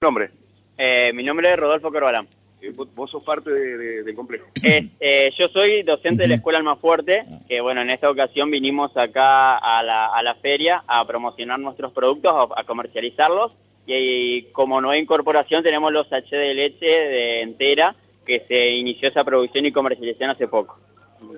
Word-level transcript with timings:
nombre? 0.00 0.30
Eh, 0.76 1.10
mi 1.12 1.24
nombre 1.24 1.50
es 1.50 1.58
Rodolfo 1.58 1.90
Corbalán. 1.90 2.28
Eh, 2.60 2.72
vos, 2.72 3.10
sos 3.10 3.24
parte 3.24 3.50
del 3.50 4.14
complejo. 4.14 4.46
Eh, 4.62 5.32
yo 5.36 5.48
soy 5.48 5.82
docente 5.82 6.22
de 6.22 6.28
la 6.28 6.34
Escuela 6.36 6.58
Almafuerte, 6.58 7.24
que 7.48 7.60
bueno, 7.60 7.80
en 7.80 7.90
esta 7.90 8.08
ocasión 8.08 8.50
vinimos 8.50 8.96
acá 8.96 9.56
a 9.56 9.82
la, 9.82 10.36
feria 10.40 10.84
a 10.86 11.04
promocionar 11.04 11.58
nuestros 11.58 11.92
productos, 11.92 12.50
a, 12.56 12.64
comercializarlos, 12.64 13.52
y, 13.86 14.42
como 14.52 14.80
nueva 14.80 14.98
incorporación 14.98 15.62
tenemos 15.62 15.92
los 15.92 16.12
H 16.12 16.36
de 16.36 16.54
leche 16.54 16.86
de 16.86 17.40
entera, 17.40 17.96
que 18.24 18.44
se 18.46 18.70
inició 18.70 19.08
esa 19.08 19.24
producción 19.24 19.66
y 19.66 19.72
comercialización 19.72 20.30
hace 20.30 20.46
poco. 20.46 20.78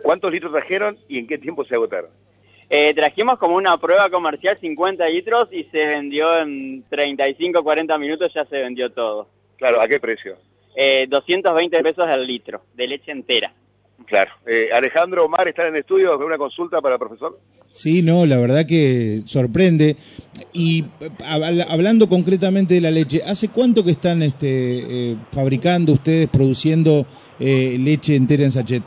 ¿Cuántos 0.03 0.31
litros 0.31 0.53
trajeron 0.53 0.99
y 1.09 1.19
en 1.19 1.27
qué 1.27 1.39
tiempo 1.39 1.65
se 1.65 1.75
agotaron? 1.75 2.11
Eh, 2.73 2.95
trajimos 2.95 3.37
como 3.39 3.57
una 3.57 3.77
prueba 3.79 4.09
comercial 4.11 4.57
50 4.61 5.09
litros 5.09 5.49
y 5.51 5.65
se 5.65 5.87
vendió 5.87 6.39
en 6.39 6.85
35 6.89 7.65
40 7.65 7.99
minutos, 7.99 8.33
ya 8.33 8.45
se 8.45 8.59
vendió 8.59 8.93
todo. 8.93 9.27
Claro, 9.59 9.81
¿a 9.81 9.89
qué 9.89 9.99
precio? 9.99 10.37
Eh, 10.77 11.07
220 11.09 11.83
pesos 11.83 12.07
al 12.07 12.25
litro, 12.25 12.63
de 12.75 12.87
leche 12.87 13.11
entera. 13.11 13.53
Claro. 14.07 14.31
Eh, 14.47 14.69
Alejandro 14.73 15.25
Omar 15.25 15.49
está 15.49 15.67
en 15.67 15.75
el 15.75 15.81
estudio, 15.81 16.17
una 16.17 16.39
consulta 16.39 16.81
para 16.81 16.95
el 16.95 17.01
profesor? 17.01 17.41
Sí, 17.73 18.03
no, 18.03 18.25
la 18.25 18.39
verdad 18.39 18.65
que 18.65 19.23
sorprende. 19.25 19.97
Y 20.53 20.85
hablando 21.25 22.09
concretamente 22.09 22.75
de 22.75 22.83
la 22.83 22.93
leche, 22.93 23.21
¿hace 23.27 23.49
cuánto 23.49 23.83
que 23.83 23.91
están 23.91 24.23
este, 24.23 24.47
eh, 25.11 25.17
fabricando 25.33 25.95
ustedes, 25.95 26.29
produciendo 26.29 27.05
leche 27.41 28.15
entera 28.15 28.45
en 28.45 28.53
sachet? 28.53 28.85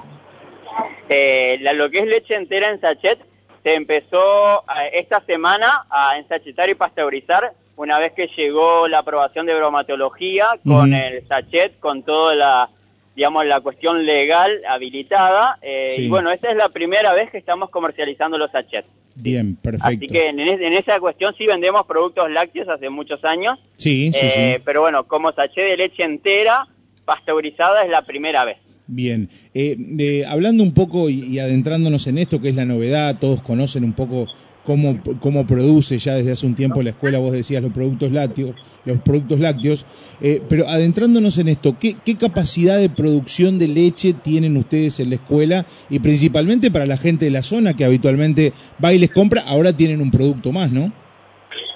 lo 1.76 1.90
que 1.90 2.00
es 2.00 2.08
leche 2.08 2.36
entera 2.36 2.70
en 2.70 2.80
sachet 2.80 3.20
se 3.64 3.76
empezó 3.76 4.60
eh, 4.62 4.92
esta 4.94 5.22
semana 5.26 5.86
a 5.90 6.18
ensachetar 6.18 6.70
y 6.70 6.76
pasteurizar 6.76 7.54
una 7.76 7.98
vez 7.98 8.12
que 8.14 8.30
llegó 8.38 8.88
la 8.88 9.00
aprobación 9.00 9.46
de 9.46 9.56
bromatología 9.56 10.60
con 10.66 10.94
el 10.94 11.28
sachet, 11.28 11.80
con 11.80 12.04
toda 12.04 12.36
la, 12.36 12.70
digamos, 13.16 13.46
la 13.46 13.62
cuestión 13.62 14.06
legal 14.06 14.62
habilitada. 14.68 15.58
Eh, 15.62 15.96
y 15.98 16.08
bueno, 16.08 16.30
esta 16.32 16.52
es 16.52 16.56
la 16.56 16.70
primera 16.70 17.14
vez 17.14 17.32
que 17.32 17.38
estamos 17.38 17.70
comercializando 17.70 18.38
los 18.38 18.52
sachets. 18.52 18.88
Bien, 19.16 19.56
perfecto. 19.56 19.88
Así 19.88 20.08
que 20.08 20.30
en, 20.30 20.40
esa 20.40 21.00
cuestión 21.00 21.36
sí 21.38 21.46
vendemos 21.46 21.86
productos 21.86 22.30
lácteos 22.32 22.68
hace 22.68 22.90
muchos 22.90 23.24
años. 23.24 23.60
Sí, 23.78 24.12
sí, 24.12 24.20
eh, 24.22 24.62
Pero 24.64 24.82
bueno, 24.82 25.06
como 25.08 25.32
sachet 25.32 25.66
de 25.66 25.78
leche 25.78 26.04
entera, 26.04 26.68
pasteurizada 27.06 27.84
es 27.84 27.90
la 27.90 28.04
primera 28.04 28.46
vez. 28.46 28.58
Bien, 28.88 29.30
eh, 29.54 30.26
hablando 30.28 30.62
un 30.62 30.74
poco 30.74 31.10
y, 31.10 31.40
adentrándonos 31.40 32.06
en 32.08 32.18
esto, 32.18 32.42
que 32.42 32.50
es 32.50 32.56
la 32.56 32.66
novedad, 32.66 33.18
todos 33.18 33.42
conocen 33.42 33.86
un 33.86 33.94
poco 33.94 34.28
cómo, 34.66 35.00
cómo 35.22 35.48
produce 35.48 35.98
ya 36.00 36.16
desde 36.16 36.32
hace 36.32 36.46
un 36.46 36.56
tiempo 36.56 36.82
la 36.82 36.90
escuela, 36.90 37.20
vos 37.20 37.32
decías 37.32 37.64
los 37.64 37.72
productos 37.72 38.12
lácteos, 38.12 38.56
los 38.84 39.00
productos 39.00 39.40
lácteos, 39.40 39.86
eh, 40.22 40.42
pero 40.50 40.68
adentrándonos 40.68 41.38
en 41.38 41.48
esto, 41.48 41.78
¿qué, 41.80 41.96
capacidad 42.20 42.78
de 42.78 42.90
producción 42.90 43.58
de 43.58 43.70
leche 43.70 44.14
tienen 44.14 44.58
ustedes 44.58 45.00
en 45.00 45.10
la 45.10 45.16
escuela 45.16 45.66
y 45.90 46.00
principalmente 46.00 46.70
para 46.70 46.86
la 46.86 46.98
gente 46.98 47.26
de 47.26 47.32
la 47.32 47.42
zona 47.42 47.76
que 47.76 47.86
habitualmente 47.86 48.52
va 48.84 48.94
y 48.94 48.98
les 48.98 49.12
compra, 49.12 49.44
ahora 49.44 49.72
tienen 49.72 50.02
un 50.02 50.12
producto 50.12 50.52
más, 50.52 50.72
¿no? 50.74 50.92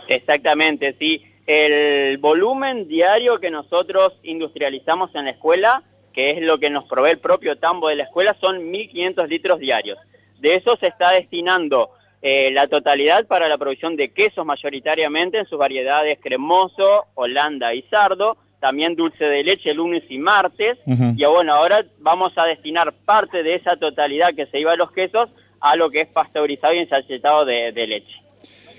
Exactamente, 0.09 0.95
sí. 0.99 1.21
El 1.45 2.17
volumen 2.17 2.89
diario 2.89 3.39
que 3.39 3.49
nosotros 3.49 4.11
industrializamos 4.23 5.15
en 5.15 5.25
la 5.25 5.31
escuela 5.31 5.83
que 6.17 6.31
es 6.31 6.41
lo 6.41 6.57
que 6.57 6.71
nos 6.71 6.85
provee 6.85 7.11
el 7.11 7.19
propio 7.19 7.59
tambo 7.59 7.89
de 7.89 7.95
la 7.95 8.05
escuela, 8.05 8.35
son 8.41 8.71
1.500 8.71 9.27
litros 9.27 9.59
diarios. 9.59 9.99
De 10.39 10.55
eso 10.55 10.75
se 10.79 10.87
está 10.87 11.11
destinando 11.11 11.91
eh, 12.23 12.49
la 12.53 12.65
totalidad 12.65 13.27
para 13.27 13.47
la 13.47 13.59
producción 13.59 13.95
de 13.95 14.09
quesos 14.09 14.43
mayoritariamente 14.43 15.37
en 15.37 15.45
sus 15.45 15.59
variedades 15.59 16.17
cremoso, 16.19 17.05
holanda 17.13 17.75
y 17.75 17.83
sardo, 17.83 18.35
también 18.59 18.95
dulce 18.95 19.25
de 19.25 19.43
leche 19.43 19.75
lunes 19.75 20.05
y 20.09 20.17
martes, 20.17 20.79
y 20.87 21.23
bueno, 21.25 21.53
ahora 21.53 21.85
vamos 21.99 22.33
a 22.35 22.45
destinar 22.45 22.95
parte 23.05 23.43
de 23.43 23.53
esa 23.53 23.75
totalidad 23.75 24.33
que 24.33 24.47
se 24.47 24.59
iba 24.59 24.71
a 24.71 24.75
los 24.75 24.91
quesos 24.91 25.29
a 25.59 25.75
lo 25.75 25.91
que 25.91 26.01
es 26.01 26.07
pasteurizado 26.07 26.73
y 26.73 26.79
ensachetado 26.79 27.45
de, 27.45 27.71
leche. 27.87 28.23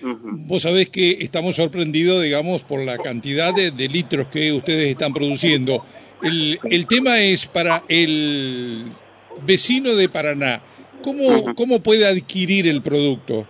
Vos 0.02 0.62
sabés 0.62 0.88
que 0.88 1.18
estamos 1.20 1.54
sorprendidos, 1.54 2.20
digamos, 2.20 2.64
por 2.64 2.80
la 2.80 2.98
cantidad 2.98 3.54
de 3.54 3.88
litros 3.88 4.26
que 4.26 4.52
ustedes 4.52 4.90
están 4.90 5.12
produciendo. 5.12 5.84
El, 6.22 6.58
el 6.64 6.86
tema 6.86 7.20
es 7.20 7.46
para 7.46 7.82
el 7.88 8.92
vecino 9.42 9.94
de 9.94 10.08
Paraná. 10.08 10.60
¿Cómo, 11.02 11.54
¿Cómo 11.54 11.80
puede 11.80 12.06
adquirir 12.06 12.68
el 12.68 12.82
producto? 12.82 13.46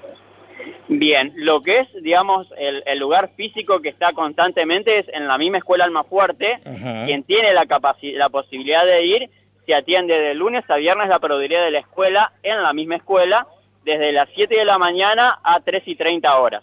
Bien, 0.89 1.33
lo 1.37 1.63
que 1.63 1.81
es, 1.81 1.89
digamos, 2.03 2.47
el, 2.59 2.83
el, 2.87 2.99
lugar 2.99 3.33
físico 3.37 3.81
que 3.83 3.91
está 3.91 4.13
constantemente 4.13 4.99
es 4.99 5.07
en 5.13 5.27
la 5.27 5.37
misma 5.37 5.59
escuela 5.59 5.85
Almafuerte. 5.85 6.61
Quien 7.05 7.25
tiene 7.25 7.53
la, 7.53 7.67
la 8.15 8.29
posibilidad 8.31 8.87
de 8.87 9.05
ir 9.05 9.31
se 9.67 9.75
atiende 9.75 10.19
de 10.19 10.35
lunes 10.35 10.65
a 10.69 10.77
viernes 10.77 11.09
la 11.09 11.19
producción 11.19 11.63
de 11.63 11.71
la 11.71 11.81
escuela 11.81 12.33
en 12.43 12.63
la 12.63 12.73
misma 12.73 12.97
escuela 12.97 13.47
desde 13.85 14.13
las 14.13 14.29
7 14.35 14.55
de 14.55 14.65
la 14.65 14.79
mañana 14.79 15.39
a 15.43 15.61
3 15.61 15.83
y 15.87 15.95
30 15.95 16.39
horas. 16.39 16.63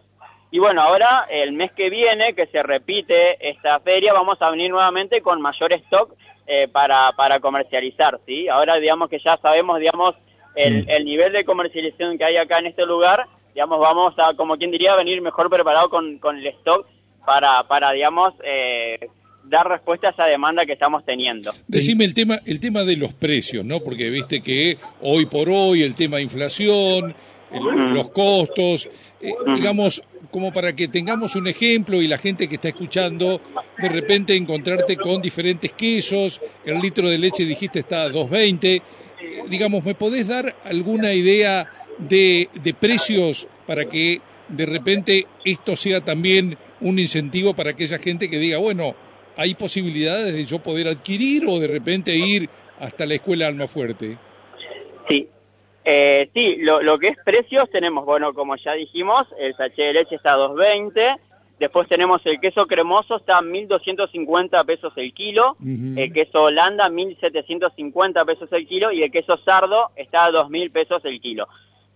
Y 0.51 0.59
bueno, 0.59 0.81
ahora 0.81 1.27
el 1.29 1.53
mes 1.53 1.71
que 1.71 1.89
viene, 1.89 2.33
que 2.33 2.47
se 2.47 2.63
repite 2.63 3.37
esta 3.49 3.79
feria, 3.79 4.13
vamos 4.13 4.37
a 4.39 4.51
venir 4.51 4.71
nuevamente 4.71 5.21
con 5.21 5.41
mayor 5.41 5.73
stock 5.73 6.13
eh, 6.47 6.67
para, 6.67 7.11
para 7.17 7.39
comercializar, 7.39 8.19
¿sí? 8.25 8.47
Ahora 8.47 8.77
digamos 8.77 9.09
que 9.09 9.19
ya 9.23 9.37
sabemos, 9.41 9.79
digamos, 9.79 10.15
el, 10.55 10.89
el, 10.89 11.03
nivel 11.03 11.33
de 11.33 11.43
comercialización 11.43 12.17
que 12.17 12.23
hay 12.23 12.37
acá 12.37 12.59
en 12.59 12.67
este 12.67 12.85
lugar, 12.85 13.27
digamos, 13.53 13.79
vamos 13.79 14.13
a, 14.17 14.33
como 14.35 14.57
quien 14.57 14.71
diría, 14.71 14.95
venir 14.95 15.21
mejor 15.21 15.49
preparado 15.49 15.89
con, 15.89 16.19
con 16.19 16.37
el 16.37 16.47
stock 16.47 16.87
para, 17.25 17.67
para 17.67 17.91
digamos, 17.91 18.33
eh, 18.43 19.09
dar 19.43 19.67
respuesta 19.67 20.07
a 20.07 20.11
esa 20.11 20.25
demanda 20.25 20.65
que 20.65 20.73
estamos 20.73 21.05
teniendo. 21.05 21.51
Decime 21.67 22.05
el 22.05 22.13
tema, 22.13 22.39
el 22.45 22.59
tema 22.59 22.83
de 22.83 22.97
los 22.97 23.13
precios, 23.13 23.65
¿no? 23.65 23.79
Porque 23.79 24.09
viste 24.09 24.41
que 24.41 24.77
hoy 25.01 25.25
por 25.25 25.49
hoy 25.49 25.83
el 25.83 25.95
tema 25.95 26.17
de 26.17 26.23
inflación, 26.23 27.15
los 27.51 28.09
costos, 28.09 28.89
eh, 29.21 29.33
digamos, 29.55 30.03
como 30.35 30.51
para 30.51 30.75
que 30.75 30.89
tengamos 30.89 31.37
un 31.37 31.47
ejemplo 31.47 32.01
y 32.01 32.09
la 32.09 32.17
gente 32.17 32.49
que 32.49 32.55
está 32.55 32.67
escuchando, 32.67 33.39
de 33.77 33.87
repente 33.87 34.35
encontrarte 34.35 34.97
con 34.97 35.21
diferentes 35.21 35.71
quesos, 35.71 36.41
el 36.65 36.81
litro 36.81 37.07
de 37.07 37.17
leche 37.17 37.45
dijiste 37.45 37.79
está 37.79 38.03
a 38.03 38.09
2.20, 38.09 38.81
digamos, 39.47 39.85
¿me 39.85 39.95
podés 39.95 40.27
dar 40.27 40.53
alguna 40.65 41.13
idea 41.13 41.71
de, 41.99 42.49
precios 42.77 43.47
para 43.65 43.85
que 43.85 44.19
de 44.49 44.65
repente 44.65 45.25
esto 45.45 45.77
sea 45.77 46.01
también 46.01 46.57
un 46.81 46.99
incentivo 46.99 47.55
para 47.55 47.69
aquella 47.69 47.97
gente 47.97 48.29
que 48.29 48.37
diga, 48.37 48.57
bueno, 48.57 48.93
hay 49.37 49.55
posibilidades 49.55 50.33
de 50.33 50.43
yo 50.43 50.59
poder 50.59 50.89
adquirir 50.89 51.45
o 51.47 51.61
de 51.61 51.67
repente 51.67 52.13
ir 52.13 52.49
hasta 52.77 53.05
la 53.05 53.13
escuela 53.13 53.47
Almafuerte? 53.47 54.07
Sí, 54.09 54.17
eh, 55.87 56.31
sí, 56.33 56.57
lo, 56.57 56.97
que 56.97 57.09
es 57.09 57.17
precios 57.23 57.69
tenemos, 57.69 58.05
bueno, 58.05 58.33
como 58.33 58.55
ya 58.55 58.73
dijimos, 58.73 59.27
el 59.37 59.55
sachet 59.55 59.87
de 59.87 59.93
leche 59.93 60.15
está 60.15 60.33
a 60.33 60.37
2.20, 60.37 61.19
después 61.59 61.87
tenemos 61.87 62.21
el 62.25 62.39
queso 62.39 62.65
cremoso, 62.65 63.17
está 63.17 63.37
a 63.37 63.41
1.250 63.43 64.65
pesos 64.65 64.93
el 64.95 65.13
kilo, 65.13 65.55
el 65.63 66.11
queso 66.11 66.45
holanda 66.45 66.89
1.750 66.89 68.25
pesos 68.25 68.51
el 68.51 68.67
kilo 68.67 68.91
y 68.91 69.03
el 69.03 69.11
queso 69.11 69.37
sardo 69.45 69.91
está 69.95 70.25
a 70.25 70.31
2.000 70.31 70.71
pesos 70.71 71.05
el 71.05 71.21
kilo. 71.21 71.47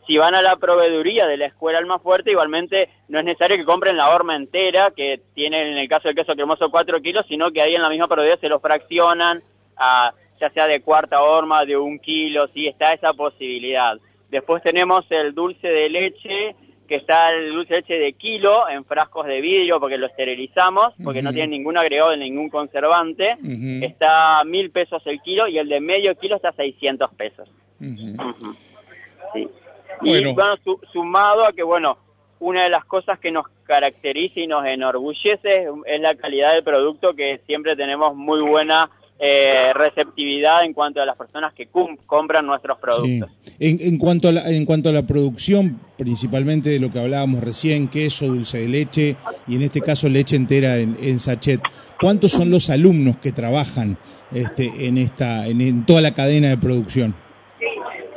Si 0.06 0.20
van 0.20 0.36
a 0.36 0.44
la 0.44 0.56
proveeduría 0.58 1.26
de 1.26 1.38
la 1.38 1.46
escuela 1.48 1.80
Fuerte, 1.98 2.30
igualmente 2.30 2.90
no 3.08 3.18
es 3.18 3.26
necesario 3.26 3.58
que 3.58 3.66
compren 3.66 3.98
la 3.98 4.10
horma 4.10 4.36
entera, 4.36 4.92
que 4.96 5.20
tiene 5.34 5.64
en 5.64 5.78
el 5.80 5.90
caso 5.90 6.08
del 6.08 6.16
queso 6.16 6.36
cremoso 6.36 6.70
4 6.70 7.02
kilos, 7.02 7.26
sino 7.28 7.52
que 7.52 7.62
ahí 7.62 7.74
en 7.74 7.82
la 7.82 7.90
misma 7.90 8.08
proveeduría 8.08 8.40
se 8.40 8.50
lo 8.50 8.60
fraccionan 8.60 9.42
a 9.78 10.14
ya 10.40 10.50
sea 10.50 10.68
de 10.68 10.82
cuarta 10.82 11.22
horma, 11.22 11.66
de 11.66 11.78
un 11.78 12.00
kilo, 12.00 12.48
sí, 12.54 12.68
está 12.68 12.94
esa 12.94 13.14
posibilidad. 13.14 13.98
Después 14.30 14.64
tenemos 14.64 15.06
el 15.10 15.34
dulce 15.34 15.68
de 15.68 15.90
leche, 15.90 16.56
que 16.88 16.96
está 16.96 17.32
el 17.32 17.54
dulce 17.54 17.76
de 17.76 17.80
leche 17.82 18.00
de 18.00 18.14
kilo 18.14 18.68
en 18.70 18.86
frascos 18.86 19.26
de 19.28 19.42
vidrio 19.42 19.80
porque 19.80 19.98
lo 19.98 20.08
esterilizamos, 20.08 20.94
porque 21.04 21.22
no 21.22 21.34
tiene 21.34 21.58
ningún 21.58 21.78
agregado 21.78 22.16
ningún 22.16 22.50
conservante. 22.50 23.38
Está 23.82 24.40
a 24.40 24.44
mil 24.44 24.72
pesos 24.72 25.02
el 25.06 25.22
kilo 25.22 25.48
y 25.48 25.58
el 25.58 25.70
de 25.70 25.80
medio 25.80 26.16
kilo 26.18 26.36
está 26.36 26.50
a 26.50 26.54
600 26.54 27.14
pesos. 27.14 27.50
Sí. 29.34 29.48
Y 30.02 30.34
bueno, 30.34 30.56
sumado 30.92 31.46
a 31.46 31.54
que, 31.54 31.64
bueno, 31.64 31.98
una 32.40 32.64
de 32.64 32.70
las 32.70 32.86
cosas 32.86 33.20
que 33.20 33.32
nos 33.32 33.48
caracteriza 33.66 34.40
y 34.40 34.48
nos 34.48 34.66
enorgullece 34.66 35.68
es 35.86 36.02
la 36.02 36.16
calidad 36.16 36.54
del 36.54 36.64
producto 36.64 37.14
que 37.14 37.42
siempre 37.46 37.76
tenemos 37.76 38.16
muy 38.16 38.42
buena 38.42 38.90
eh, 39.22 39.74
receptividad 39.74 40.64
en 40.64 40.72
cuanto 40.72 41.02
a 41.02 41.06
las 41.06 41.18
personas 41.18 41.54
que 41.54 41.68
compran 41.68 42.46
nuestros 42.46 42.78
productos. 42.78 43.30
En, 43.60 43.98
cuanto 43.98 44.30
a 44.30 44.32
la, 44.32 44.50
en 44.50 44.66
cuanto 44.66 44.88
a 44.88 44.94
la 44.94 45.06
producción, 45.06 45.78
principalmente 45.98 46.70
de 46.70 46.80
lo 46.80 46.90
que 46.90 47.00
hablábamos 47.00 47.44
recién, 47.44 47.90
queso, 47.90 48.28
dulce 48.28 48.60
de 48.60 48.70
leche 48.70 49.18
y 49.46 49.58
en 49.58 49.64
este 49.64 49.82
caso 49.82 50.08
leche 50.08 50.38
entera 50.38 50.78
en, 50.78 51.20
sachet, 51.20 51.60
¿cuántos 52.00 52.32
son 52.32 52.50
los 52.50 52.70
alumnos 52.70 53.18
que 53.18 53.34
trabajan 53.34 53.98
este, 54.34 54.88
en, 54.88 54.98
esta, 54.98 55.48
en, 55.48 55.86
toda 55.86 56.00
la 56.00 56.14
cadena 56.14 56.48
de 56.52 56.58
producción? 56.58 57.14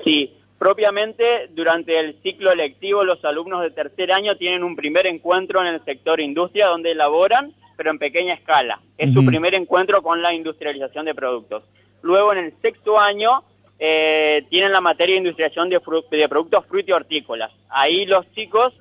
Sí, 0.05 0.33
propiamente 0.57 1.49
durante 1.51 1.99
el 1.99 2.17
ciclo 2.23 2.55
lectivo 2.55 3.03
los 3.03 3.25
alumnos 3.25 3.63
de 3.63 3.73
tercer 3.73 4.13
año 4.13 4.37
tienen 4.37 4.63
un 4.63 4.77
primer 4.77 5.09
encuentro 5.09 5.63
en 5.63 5.75
el 5.75 5.85
sector 5.85 6.21
industria 6.21 6.69
donde 6.69 6.93
elaboran 6.93 7.53
pero 7.82 7.90
en 7.90 7.99
pequeña 7.99 8.34
escala. 8.34 8.81
Es 8.96 9.12
su 9.12 9.26
primer 9.26 9.56
encuentro 9.56 10.05
con 10.05 10.23
la 10.23 10.32
industrialización 10.32 11.05
de 11.05 11.17
productos. 11.17 11.64
Luego, 12.00 12.32
en 12.32 12.38
el 12.38 12.55
sexto 12.62 12.96
año, 12.96 13.43
eh, 13.81 14.46
tienen 14.50 14.70
la 14.70 14.81
materia 14.81 15.14
de 15.14 15.19
industrialización 15.19 15.69
de, 15.69 15.81
de 16.17 16.29
productos 16.29 16.64
hortícolas. 16.94 17.50
Ahí 17.69 18.06
los 18.06 18.25
chicos 18.37 18.73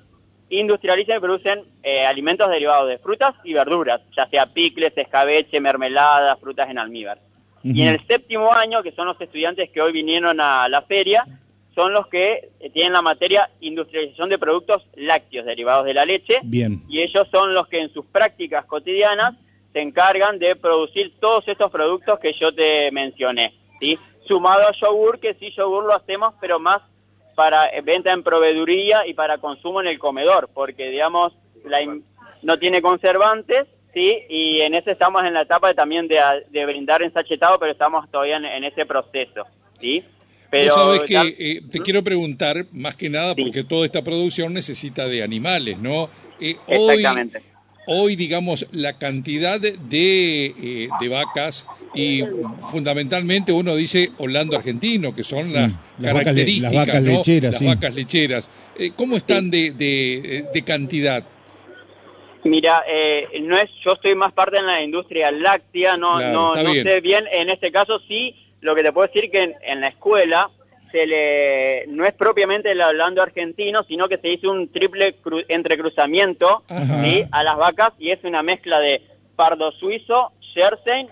industrializan 0.50 1.16
y 1.16 1.20
producen 1.20 1.64
eh, 1.82 2.06
alimentos 2.06 2.48
derivados 2.48 2.88
de 2.90 2.98
frutas 2.98 3.34
y 3.42 3.54
verduras, 3.54 4.00
ya 4.16 4.28
sea 4.28 4.46
picles, 4.46 4.92
escabeche, 4.94 5.58
mermeladas, 5.58 6.38
frutas 6.38 6.70
en 6.70 6.78
almíbar. 6.78 7.18
Y 7.64 7.82
en 7.82 7.88
el 7.88 8.06
séptimo 8.06 8.52
año, 8.52 8.84
que 8.84 8.92
son 8.92 9.06
los 9.06 9.20
estudiantes 9.20 9.68
que 9.70 9.80
hoy 9.80 9.90
vinieron 9.90 10.40
a 10.40 10.68
la 10.68 10.82
feria, 10.82 11.26
son 11.74 11.92
los 11.92 12.06
que 12.08 12.50
eh, 12.60 12.70
tienen 12.70 12.92
la 12.92 13.02
materia 13.02 13.50
industrialización 13.60 14.28
de 14.28 14.38
productos 14.38 14.86
lácteos 14.94 15.46
derivados 15.46 15.84
de 15.86 15.94
la 15.94 16.04
leche. 16.04 16.40
Bien. 16.42 16.82
Y 16.88 17.00
ellos 17.00 17.26
son 17.30 17.54
los 17.54 17.68
que 17.68 17.80
en 17.80 17.92
sus 17.92 18.04
prácticas 18.06 18.64
cotidianas 18.66 19.34
se 19.72 19.80
encargan 19.80 20.38
de 20.38 20.54
producir 20.54 21.14
todos 21.18 21.46
estos 21.48 21.70
productos 21.70 22.18
que 22.18 22.34
yo 22.38 22.54
te 22.54 22.90
mencioné. 22.92 23.54
¿sí? 23.80 23.98
Sumado 24.26 24.66
a 24.66 24.72
yogur, 24.72 25.18
que 25.18 25.34
sí, 25.34 25.50
yogur 25.56 25.84
lo 25.84 25.94
hacemos, 25.94 26.34
pero 26.40 26.58
más 26.58 26.82
para 27.34 27.70
venta 27.82 28.12
en 28.12 28.22
proveeduría 28.22 29.06
y 29.06 29.14
para 29.14 29.38
consumo 29.38 29.80
en 29.80 29.86
el 29.86 29.98
comedor, 29.98 30.50
porque 30.52 30.90
digamos, 30.90 31.32
la 31.64 31.80
no 32.42 32.58
tiene 32.58 32.82
conservantes, 32.82 33.66
sí, 33.94 34.18
y 34.28 34.60
en 34.60 34.74
ese 34.74 34.92
estamos 34.92 35.24
en 35.24 35.34
la 35.34 35.42
etapa 35.42 35.72
también 35.74 36.08
de, 36.08 36.20
de 36.50 36.66
brindar 36.66 37.02
ensachetado, 37.02 37.58
pero 37.58 37.72
estamos 37.72 38.10
todavía 38.10 38.36
en, 38.36 38.64
ese 38.64 38.84
proceso, 38.84 39.46
sí. 39.78 40.04
Pero 40.52 40.74
sabes 40.74 41.04
que 41.04 41.16
eh, 41.16 41.62
te 41.70 41.80
¿Mm? 41.80 41.82
quiero 41.82 42.04
preguntar 42.04 42.66
más 42.72 42.94
que 42.94 43.08
nada 43.08 43.34
porque 43.34 43.64
toda 43.64 43.86
esta 43.86 44.04
producción 44.04 44.52
necesita 44.52 45.08
de 45.08 45.22
animales, 45.22 45.78
¿no? 45.78 46.10
Eh, 46.38 46.56
Exactamente. 46.68 47.40
Hoy, 47.86 48.16
digamos, 48.16 48.68
la 48.70 48.98
cantidad 48.98 49.58
de, 49.58 49.74
eh, 50.46 50.88
de 51.00 51.08
vacas 51.08 51.66
y 51.94 52.22
fundamentalmente 52.68 53.50
uno 53.50 53.74
dice 53.74 54.10
Holando 54.18 54.56
argentino, 54.56 55.14
que 55.14 55.24
son 55.24 55.52
las, 55.52 55.72
características, 56.00 56.72
las 56.72 56.86
vacas 56.86 57.02
lecheras. 57.02 57.52
Las 57.54 57.64
vacas 57.64 57.94
lecheras. 57.94 58.50
Eh, 58.78 58.92
¿Cómo 58.94 59.16
están 59.16 59.50
de, 59.50 59.70
de, 59.72 60.62
cantidad? 60.64 61.24
Mira, 62.44 62.84
eh, 62.86 63.26
no 63.40 63.56
es, 63.56 63.70
yo 63.84 63.94
estoy 63.94 64.14
más 64.14 64.32
parte 64.32 64.58
en 64.58 64.66
la 64.66 64.82
industria 64.82 65.32
láctea, 65.32 65.96
no, 65.96 66.20
no, 66.20 66.54
no 66.54 66.72
sé 66.74 67.00
bien, 67.00 67.24
en 67.32 67.48
este 67.48 67.72
caso 67.72 68.00
sí, 68.06 68.36
lo 68.62 68.74
que 68.74 68.82
te 68.82 68.92
puedo 68.92 69.08
decir 69.08 69.30
que 69.30 69.56
en, 69.60 69.80
la 69.80 69.88
escuela 69.88 70.50
se 70.90 71.06
le, 71.06 71.84
no 71.88 72.06
es 72.06 72.14
propiamente 72.14 72.70
el 72.70 72.80
hablando 72.80 73.20
argentino, 73.20 73.82
sino 73.84 74.08
que 74.08 74.18
se 74.18 74.28
hizo 74.28 74.50
un 74.50 74.70
triple 74.70 75.16
entrecruzamiento 75.48 76.62
a 76.68 77.44
las 77.44 77.56
vacas 77.56 77.92
y 77.98 78.10
es 78.10 78.22
una 78.24 78.42
mezcla 78.42 78.80
de 78.80 79.02
pardo 79.36 79.72
suizo, 79.72 80.32
jersey 80.54 81.08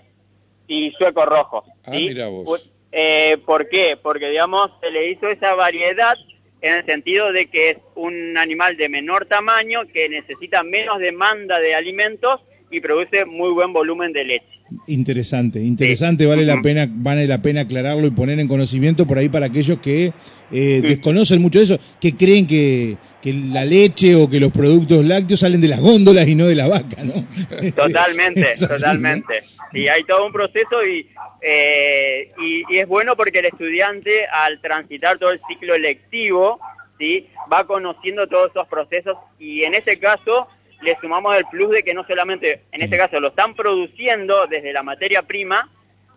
y 0.67 0.91
sueco 0.91 1.25
rojo. 1.25 1.65
Ah, 1.83 1.91
mira 1.91 2.27
vos. 2.27 2.71
Eh, 2.91 3.37
¿Por 3.45 3.69
qué? 3.69 3.97
Porque, 4.01 4.29
digamos, 4.29 4.71
se 4.81 4.91
le 4.91 5.09
hizo 5.09 5.27
esa 5.27 5.53
variedad 5.55 6.15
en 6.61 6.75
el 6.75 6.85
sentido 6.85 7.31
de 7.31 7.47
que 7.47 7.71
es 7.71 7.77
un 7.95 8.37
animal 8.37 8.77
de 8.77 8.87
menor 8.87 9.25
tamaño 9.25 9.81
que 9.93 10.07
necesita 10.09 10.63
menos 10.63 10.99
demanda 10.99 11.59
de 11.59 11.75
alimentos 11.75 12.41
y 12.69 12.79
produce 12.79 13.25
muy 13.25 13.51
buen 13.51 13.73
volumen 13.73 14.13
de 14.13 14.25
leche. 14.25 14.60
Interesante, 14.87 15.59
interesante, 15.59 16.25
vale 16.25 16.45
la 16.45 16.61
pena, 16.61 16.87
vale 16.89 17.27
la 17.27 17.41
pena 17.41 17.61
aclararlo 17.61 18.07
y 18.07 18.11
poner 18.11 18.39
en 18.39 18.47
conocimiento 18.47 19.05
por 19.05 19.17
ahí 19.17 19.27
para 19.27 19.47
aquellos 19.47 19.79
que 19.79 20.13
eh, 20.51 20.81
desconocen 20.81 21.41
mucho 21.41 21.59
eso, 21.59 21.77
que 21.99 22.15
creen 22.15 22.47
que, 22.47 22.95
que 23.21 23.33
la 23.33 23.65
leche 23.65 24.15
o 24.15 24.29
que 24.29 24.39
los 24.39 24.51
productos 24.51 25.05
lácteos 25.05 25.41
salen 25.41 25.59
de 25.59 25.67
las 25.67 25.81
góndolas 25.81 26.27
y 26.27 26.35
no 26.35 26.47
de 26.47 26.55
la 26.55 26.67
vaca, 26.67 27.03
¿no? 27.03 27.13
Totalmente, 27.75 28.53
totalmente. 28.59 29.43
Y 29.73 29.87
hay 29.87 30.03
todo 30.05 30.25
un 30.25 30.31
proceso 30.31 30.85
y, 30.85 31.09
eh, 31.41 32.29
y, 32.41 32.77
es 32.77 32.87
bueno 32.87 33.15
porque 33.15 33.39
el 33.39 33.45
estudiante 33.45 34.25
al 34.27 34.61
transitar 34.61 35.17
todo 35.17 35.31
el 35.31 35.41
ciclo 35.49 35.75
electivo, 35.75 36.59
¿sí? 36.97 37.27
va 37.51 37.65
conociendo 37.65 38.27
todos 38.27 38.51
esos 38.51 38.67
procesos 38.67 39.17
y 39.37 39.63
en 39.63 39.73
ese 39.73 39.97
caso 39.99 40.47
le 40.81 40.97
sumamos 40.99 41.35
el 41.37 41.45
plus 41.45 41.71
de 41.71 41.83
que 41.83 41.93
no 41.93 42.05
solamente, 42.05 42.63
en 42.71 42.81
este 42.81 42.97
caso, 42.97 43.19
lo 43.19 43.29
están 43.29 43.55
produciendo 43.55 44.47
desde 44.47 44.73
la 44.73 44.83
materia 44.83 45.21
prima, 45.21 45.69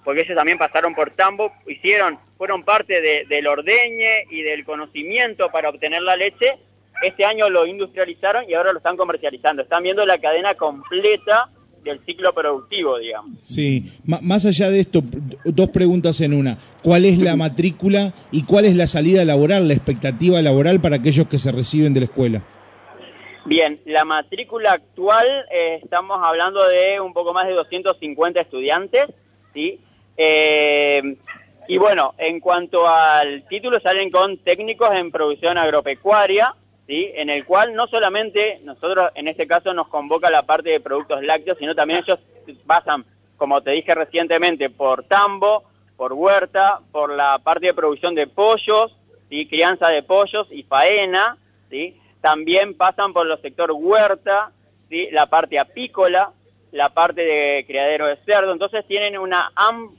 porque 0.04 0.22
ellos 0.22 0.36
también 0.36 0.58
pasaron 0.58 0.94
por 0.94 1.10
tambo, 1.10 1.52
hicieron, 1.66 2.18
fueron 2.36 2.62
parte 2.62 3.00
de, 3.00 3.24
del 3.28 3.46
ordeñe 3.46 4.26
y 4.30 4.42
del 4.42 4.64
conocimiento 4.64 5.50
para 5.50 5.70
obtener 5.70 6.02
la 6.02 6.16
leche, 6.16 6.58
este 7.02 7.24
año 7.24 7.48
lo 7.50 7.66
industrializaron 7.66 8.44
y 8.48 8.54
ahora 8.54 8.72
lo 8.72 8.78
están 8.78 8.96
comercializando. 8.96 9.62
Están 9.62 9.82
viendo 9.82 10.06
la 10.06 10.18
cadena 10.18 10.54
completa 10.54 11.50
del 11.84 12.00
ciclo 12.06 12.32
productivo, 12.32 12.98
digamos. 12.98 13.38
Sí, 13.42 13.92
más 14.04 14.46
allá 14.46 14.70
de 14.70 14.80
esto, 14.80 15.02
dos 15.44 15.68
preguntas 15.68 16.20
en 16.20 16.32
una. 16.32 16.56
¿Cuál 16.82 17.04
es 17.04 17.18
la 17.18 17.36
matrícula 17.36 18.14
y 18.32 18.44
cuál 18.44 18.64
es 18.64 18.74
la 18.74 18.86
salida 18.86 19.24
laboral, 19.24 19.68
la 19.68 19.74
expectativa 19.74 20.40
laboral 20.40 20.80
para 20.80 20.96
aquellos 20.96 21.28
que 21.28 21.38
se 21.38 21.52
reciben 21.52 21.92
de 21.92 22.00
la 22.00 22.06
escuela? 22.06 22.42
Bien, 23.46 23.78
la 23.84 24.06
matrícula 24.06 24.72
actual 24.72 25.26
eh, 25.50 25.80
estamos 25.82 26.18
hablando 26.22 26.66
de 26.66 26.98
un 26.98 27.12
poco 27.12 27.34
más 27.34 27.46
de 27.46 27.52
250 27.52 28.40
estudiantes, 28.40 29.06
¿sí? 29.52 29.80
Eh, 30.16 31.16
y 31.68 31.76
bueno, 31.76 32.14
en 32.16 32.40
cuanto 32.40 32.88
al 32.88 33.46
título, 33.48 33.80
salen 33.80 34.10
con 34.10 34.38
técnicos 34.38 34.94
en 34.94 35.10
producción 35.10 35.58
agropecuaria, 35.58 36.54
¿sí? 36.86 37.10
en 37.14 37.30
el 37.30 37.44
cual 37.44 37.74
no 37.74 37.86
solamente 37.86 38.60
nosotros 38.64 39.10
en 39.14 39.28
este 39.28 39.46
caso 39.46 39.72
nos 39.72 39.88
convoca 39.88 40.30
la 40.30 40.42
parte 40.42 40.70
de 40.70 40.80
productos 40.80 41.22
lácteos, 41.22 41.58
sino 41.58 41.74
también 41.74 42.02
ellos 42.02 42.18
pasan, 42.66 43.04
como 43.36 43.62
te 43.62 43.72
dije 43.72 43.94
recientemente, 43.94 44.68
por 44.68 45.04
tambo, 45.04 45.64
por 45.96 46.12
huerta, 46.12 46.80
por 46.92 47.14
la 47.14 47.38
parte 47.38 47.66
de 47.66 47.74
producción 47.74 48.14
de 48.14 48.26
pollos, 48.26 48.94
¿sí? 49.30 49.46
crianza 49.46 49.88
de 49.88 50.02
pollos 50.02 50.46
y 50.50 50.62
faena, 50.64 51.38
¿sí? 51.70 51.98
También 52.24 52.74
pasan 52.74 53.12
por 53.12 53.30
el 53.30 53.38
sector 53.42 53.70
huerta, 53.70 54.50
¿sí? 54.88 55.08
la 55.12 55.26
parte 55.26 55.58
apícola, 55.58 56.32
la 56.72 56.88
parte 56.88 57.20
de 57.20 57.64
criadero 57.66 58.06
de 58.06 58.16
cerdo, 58.24 58.50
entonces 58.50 58.86
tienen 58.86 59.18
una 59.18 59.52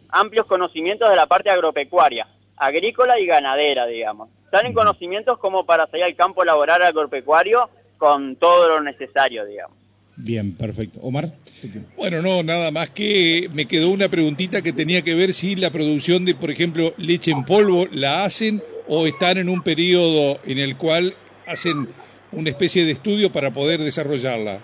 amplios 0.10 0.48
conocimientos 0.48 1.08
de 1.08 1.16
la 1.16 1.28
parte 1.28 1.52
agropecuaria, 1.52 2.28
agrícola 2.58 3.20
y 3.20 3.28
ganadera, 3.28 3.86
digamos 3.86 4.30
están 4.56 4.68
en 4.68 4.74
conocimientos 4.74 5.38
como 5.38 5.66
para 5.66 5.86
salir 5.88 6.06
al 6.06 6.16
campo 6.16 6.46
laboral 6.46 6.82
agropecuario 6.82 7.70
con 7.98 8.38
todo 8.38 8.70
lo 8.70 8.82
necesario, 8.82 9.46
digamos. 9.46 9.76
Bien, 10.16 10.56
perfecto. 10.56 11.02
Omar. 11.02 11.34
Bueno, 11.98 12.22
no, 12.22 12.42
nada 12.42 12.72
más 12.72 12.90
que 12.92 13.50
me 13.54 13.66
quedó 13.66 13.90
una 13.90 14.08
preguntita 14.08 14.62
que 14.62 14.72
tenía 14.72 15.02
que 15.02 15.14
ver 15.14 15.34
si 15.34 15.58
la 15.58 15.72
producción 15.72 16.24
de, 16.24 16.36
por 16.36 16.52
ejemplo, 16.52 16.94
leche 16.98 17.32
en 17.32 17.44
polvo 17.44 17.86
la 17.92 18.24
hacen 18.24 18.64
o 18.88 19.06
están 19.06 19.38
en 19.38 19.50
un 19.50 19.62
periodo 19.62 20.40
en 20.46 20.58
el 20.58 20.78
cual 20.78 21.16
hacen 21.46 21.90
una 22.36 22.50
especie 22.50 22.86
de 22.86 22.92
estudio 22.92 23.32
para 23.32 23.52
poder 23.52 23.80
desarrollarla. 23.80 24.60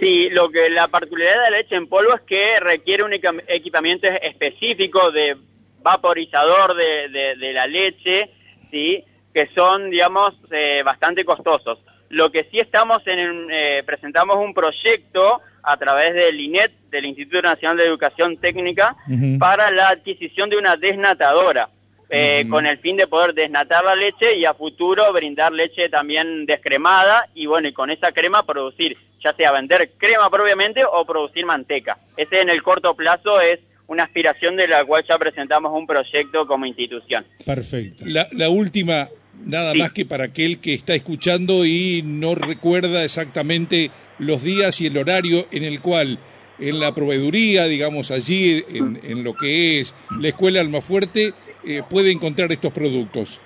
Sí, 0.00 0.28
lo 0.30 0.50
que 0.50 0.68
la 0.68 0.88
particularidad 0.88 1.44
de 1.44 1.50
la 1.50 1.56
leche 1.58 1.74
en 1.74 1.86
polvo 1.86 2.14
es 2.14 2.20
que 2.22 2.60
requiere 2.60 3.02
un 3.02 3.12
equipamiento 3.12 4.08
específico 4.08 5.10
de 5.10 5.36
vaporizador 5.82 6.74
de, 6.74 7.36
de 7.36 7.52
la 7.52 7.66
leche 7.66 8.30
¿sí? 8.70 9.04
que 9.32 9.48
son, 9.54 9.90
digamos, 9.90 10.34
eh, 10.50 10.82
bastante 10.84 11.24
costosos. 11.24 11.78
Lo 12.08 12.30
que 12.30 12.48
sí 12.50 12.58
estamos 12.58 13.02
en, 13.06 13.48
eh, 13.50 13.82
presentamos 13.84 14.36
un 14.36 14.54
proyecto 14.54 15.40
a 15.62 15.76
través 15.76 16.14
del 16.14 16.40
INET, 16.40 16.72
del 16.90 17.06
Instituto 17.06 17.42
Nacional 17.42 17.76
de 17.76 17.84
Educación 17.84 18.38
Técnica, 18.38 18.96
para 19.38 19.70
la 19.70 19.88
adquisición 19.88 20.48
de 20.48 20.56
una 20.56 20.76
desnatadora, 20.76 21.68
eh, 22.08 22.46
con 22.48 22.66
el 22.66 22.78
fin 22.78 22.96
de 22.96 23.06
poder 23.06 23.34
desnatar 23.34 23.84
la 23.84 23.96
leche 23.96 24.36
y 24.36 24.44
a 24.44 24.54
futuro 24.54 25.12
brindar 25.12 25.52
leche 25.52 25.88
también 25.88 26.46
descremada 26.46 27.28
y 27.34 27.46
bueno, 27.46 27.68
y 27.68 27.72
con 27.72 27.90
esa 27.90 28.12
crema 28.12 28.44
producir, 28.44 28.96
ya 29.22 29.34
sea 29.34 29.52
vender 29.52 29.90
crema 29.98 30.30
propiamente 30.30 30.84
o 30.84 31.04
producir 31.04 31.44
manteca. 31.44 31.98
Ese 32.16 32.40
en 32.40 32.50
el 32.50 32.62
corto 32.62 32.94
plazo 32.94 33.40
es 33.40 33.58
una 33.88 34.04
aspiración 34.04 34.56
de 34.56 34.68
la 34.68 34.84
cual 34.84 35.04
ya 35.08 35.18
presentamos 35.18 35.72
un 35.72 35.86
proyecto 35.86 36.46
como 36.46 36.66
institución. 36.66 37.24
Perfecto. 37.44 38.04
La, 38.06 38.48
última, 38.48 39.08
nada 39.44 39.74
más 39.74 39.92
que 39.92 40.04
para 40.04 40.24
aquel 40.24 40.58
que 40.58 40.74
está 40.74 40.94
escuchando 40.94 41.64
y 41.64 42.02
no 42.04 42.34
recuerda 42.34 43.04
exactamente 43.04 43.90
los 44.18 44.42
días 44.42 44.80
y 44.80 44.86
el 44.86 44.96
horario 44.96 45.46
en 45.52 45.64
el 45.64 45.80
cual 45.80 46.18
en 46.58 46.80
la 46.80 46.94
proveeduría, 46.94 47.66
digamos 47.66 48.10
allí, 48.10 48.64
en, 48.68 49.24
lo 49.24 49.34
que 49.34 49.80
es 49.80 49.94
la 50.18 50.28
escuela 50.28 50.60
Almafuerte, 50.60 51.34
eh, 51.66 51.82
puede 51.88 52.12
encontrar 52.12 52.50
estos 52.52 52.72
productos. 52.72 53.40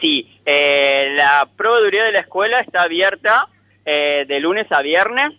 Sí, 0.00 0.40
eh, 0.46 1.12
la 1.16 1.48
proveeduría 1.56 2.04
de 2.04 2.12
la 2.12 2.20
escuela 2.20 2.60
está 2.60 2.82
abierta 2.82 3.48
eh, 3.84 4.24
de 4.28 4.40
lunes 4.40 4.70
a 4.70 4.82
viernes, 4.82 5.30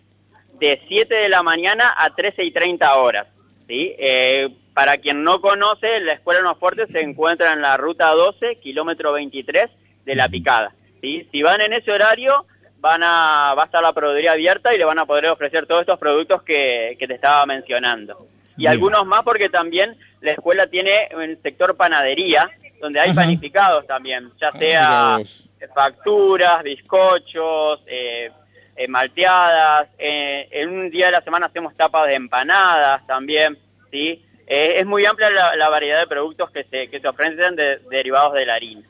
de 0.60 0.82
7 0.88 1.14
de 1.16 1.30
la 1.30 1.44
mañana 1.44 1.94
a 1.96 2.14
13 2.14 2.44
y 2.44 2.52
30 2.52 2.96
horas. 2.96 3.28
¿sí? 3.68 3.96
Eh, 3.98 4.50
para 4.74 4.98
quien 4.98 5.24
no 5.24 5.40
conoce, 5.40 6.00
la 6.02 6.14
Escuela 6.14 6.42
No 6.42 6.56
Fuerte 6.56 6.88
se 6.92 7.02
encuentra 7.02 7.54
en 7.54 7.62
la 7.62 7.78
ruta 7.78 8.10
12, 8.12 8.58
kilómetro 8.58 9.14
23 9.14 9.70
de 10.06 10.16
La 10.16 10.28
Picada. 10.28 10.74
¿sí? 11.02 11.28
Si 11.32 11.42
van 11.42 11.62
en 11.62 11.74
ese 11.74 11.92
horario, 11.92 12.46
van 12.80 13.02
a, 13.04 13.54
va 13.58 13.64
a 13.64 13.66
estar 13.66 13.82
la 13.82 13.94
proveeduría 13.94 14.34
abierta 14.34 14.74
y 14.74 14.78
le 14.78 14.86
van 14.86 15.00
a 15.00 15.06
poder 15.06 15.28
ofrecer 15.28 15.66
todos 15.66 15.82
estos 15.82 16.00
productos 16.00 16.44
que, 16.44 16.98
que 17.00 17.08
te 17.08 17.16
estaba 17.16 17.46
mencionando. 17.46 18.28
Y 18.60 18.64
Bien. 18.64 18.72
algunos 18.74 19.06
más 19.06 19.24
porque 19.24 19.48
también 19.48 19.98
la 20.20 20.32
escuela 20.32 20.68
tiene 20.68 21.08
el 21.18 21.42
sector 21.42 21.78
panadería, 21.78 22.50
donde 22.82 23.00
hay 23.00 23.12
Ajá. 23.12 23.22
panificados 23.22 23.88
también, 23.88 24.30
ya 24.40 24.50
Ah, 24.50 24.60
sea 24.60 25.16
vos. 25.18 25.50
facturas, 25.74 26.62
bizcochos, 26.64 27.82
eh, 27.88 28.30
eh, 28.76 28.88
malteadas. 28.90 29.88
eh, 29.98 30.48
en 30.52 30.70
un 30.70 30.90
día 30.90 31.06
de 31.08 31.14
la 31.14 31.22
semana 31.22 31.46
hacemos 31.48 31.74
tapas 31.76 32.08
de 32.08 32.16
empanadas 32.16 33.06
también, 33.08 33.58
¿sí? 33.92 34.26
Eh, 34.46 34.76
es 34.80 34.86
muy 34.86 35.06
amplia 35.06 35.30
la, 35.30 35.56
la 35.56 35.70
variedad 35.70 36.00
de 36.02 36.08
productos 36.08 36.50
que 36.52 36.64
se, 36.66 36.90
que 36.90 37.00
se 37.00 37.08
ofrecen 37.08 37.56
de- 37.56 37.78
derivados 37.90 38.34
de 38.34 38.46
la 38.46 38.56
harina. 38.56 38.82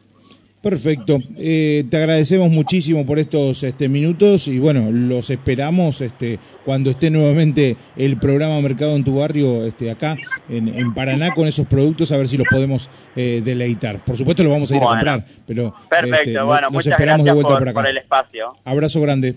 Perfecto. 0.62 1.20
Eh, 1.38 1.86
te 1.90 1.96
agradecemos 1.98 2.50
muchísimo 2.50 3.06
por 3.06 3.18
estos 3.18 3.64
este, 3.64 3.88
minutos 3.88 4.50
y 4.50 4.60
bueno, 4.60 4.90
los 4.92 5.30
esperamos 5.30 6.02
este, 6.02 6.38
cuando 6.66 6.90
esté 6.90 7.10
nuevamente 7.10 7.78
el 7.96 8.18
programa 8.18 8.60
Mercado 8.60 8.98
en 8.98 9.06
tu 9.06 9.20
barrio 9.20 9.66
este, 9.66 9.90
acá 9.90 10.18
en, 10.50 10.68
en 10.68 10.94
Paraná 10.94 11.34
con 11.34 11.48
esos 11.48 11.66
productos 11.66 12.12
a 12.12 12.18
ver 12.18 12.28
si 12.28 12.36
los 12.36 12.48
podemos 12.50 12.90
eh, 13.16 13.42
deleitar. 13.42 14.04
Por 14.04 14.18
supuesto 14.18 14.44
los 14.44 14.52
vamos 14.52 14.70
a 14.72 14.76
ir 14.76 14.84
a 14.84 14.88
comprar, 14.88 15.26
pero 15.48 15.74
Perfecto, 15.90 16.16
este, 16.18 16.42
bueno, 16.42 16.62
los 16.64 16.72
muchas 16.74 16.92
esperamos 16.92 17.26
de 17.26 17.32
gracias 17.32 17.36
vuelta 17.36 17.50
por, 17.50 17.60
por 17.60 17.68
acá. 17.70 17.80
por 17.80 17.90
el 17.90 17.98
espacio. 17.98 18.54
Abrazo 18.66 19.02
grande. 19.02 19.36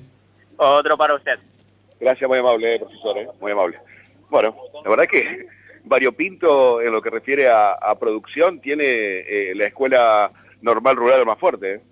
Otro 0.56 0.96
para 0.96 1.14
usted. 1.14 1.38
Gracias, 2.00 2.28
muy 2.28 2.38
amable, 2.38 2.74
eh, 2.74 2.78
profesor, 2.80 3.16
eh, 3.18 3.28
muy 3.40 3.52
amable. 3.52 3.76
Bueno, 4.28 4.56
la 4.82 4.90
verdad 4.90 5.06
que 5.06 5.46
variopinto 5.84 6.80
en 6.82 6.90
lo 6.90 7.00
que 7.00 7.10
refiere 7.10 7.48
a, 7.48 7.74
a 7.74 7.96
producción 7.96 8.58
tiene 8.60 8.84
eh, 8.84 9.52
la 9.54 9.66
escuela 9.66 10.32
normal 10.62 10.96
rural 10.96 11.26
más 11.26 11.38
fuerte. 11.38 11.74
eh. 11.74 11.82